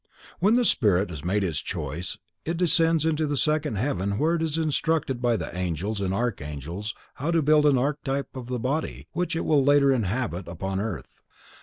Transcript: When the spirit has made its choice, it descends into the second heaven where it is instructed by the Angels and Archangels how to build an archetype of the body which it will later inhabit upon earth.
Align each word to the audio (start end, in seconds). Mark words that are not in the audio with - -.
When 0.39 0.55
the 0.55 0.65
spirit 0.65 1.11
has 1.11 1.23
made 1.23 1.43
its 1.43 1.59
choice, 1.59 2.17
it 2.43 2.57
descends 2.57 3.05
into 3.05 3.27
the 3.27 3.37
second 3.37 3.75
heaven 3.75 4.17
where 4.17 4.33
it 4.33 4.41
is 4.41 4.57
instructed 4.57 5.21
by 5.21 5.37
the 5.37 5.55
Angels 5.55 6.01
and 6.01 6.11
Archangels 6.11 6.95
how 7.17 7.29
to 7.29 7.43
build 7.43 7.67
an 7.67 7.77
archetype 7.77 8.35
of 8.35 8.47
the 8.47 8.57
body 8.57 9.05
which 9.11 9.35
it 9.35 9.45
will 9.45 9.63
later 9.63 9.93
inhabit 9.93 10.47
upon 10.47 10.79
earth. 10.79 11.13